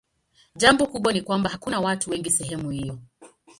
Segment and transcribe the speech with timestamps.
[0.55, 2.97] Jambo kubwa ni kwamba hakuna watu wengi sehemu hiyo.